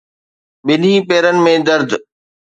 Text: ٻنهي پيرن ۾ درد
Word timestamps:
ٻنهي 0.65 0.93
پيرن 1.07 1.37
۾ 1.45 1.53
درد 1.67 1.89